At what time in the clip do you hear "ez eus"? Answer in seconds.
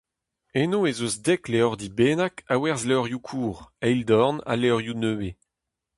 0.91-1.15